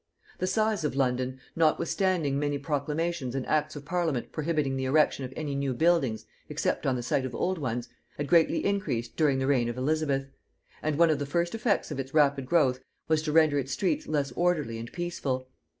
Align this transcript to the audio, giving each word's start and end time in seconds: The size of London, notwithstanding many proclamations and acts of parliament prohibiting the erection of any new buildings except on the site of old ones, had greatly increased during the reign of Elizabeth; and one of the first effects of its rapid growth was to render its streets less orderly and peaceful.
The 0.39 0.47
size 0.47 0.83
of 0.83 0.95
London, 0.95 1.39
notwithstanding 1.55 2.39
many 2.39 2.57
proclamations 2.57 3.35
and 3.35 3.45
acts 3.45 3.75
of 3.75 3.85
parliament 3.85 4.31
prohibiting 4.31 4.75
the 4.75 4.85
erection 4.85 5.25
of 5.25 5.33
any 5.35 5.53
new 5.53 5.75
buildings 5.75 6.25
except 6.49 6.87
on 6.87 6.95
the 6.95 7.03
site 7.03 7.23
of 7.23 7.35
old 7.35 7.59
ones, 7.59 7.87
had 8.17 8.25
greatly 8.25 8.65
increased 8.65 9.15
during 9.15 9.37
the 9.37 9.45
reign 9.45 9.69
of 9.69 9.77
Elizabeth; 9.77 10.25
and 10.81 10.97
one 10.97 11.11
of 11.11 11.19
the 11.19 11.27
first 11.27 11.53
effects 11.53 11.91
of 11.91 11.99
its 11.99 12.15
rapid 12.15 12.47
growth 12.47 12.79
was 13.07 13.21
to 13.21 13.31
render 13.31 13.59
its 13.59 13.73
streets 13.73 14.07
less 14.07 14.31
orderly 14.31 14.79
and 14.79 14.91
peaceful. 14.91 15.47